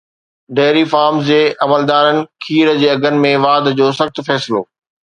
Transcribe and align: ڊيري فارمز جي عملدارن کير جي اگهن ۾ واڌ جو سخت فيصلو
ڊيري 0.59 0.81
فارمز 0.93 1.27
جي 1.33 1.37
عملدارن 1.67 2.23
کير 2.49 2.75
جي 2.83 2.91
اگهن 2.97 3.23
۾ 3.29 3.37
واڌ 3.47 3.73
جو 3.81 3.95
سخت 4.03 4.27
فيصلو 4.29 4.69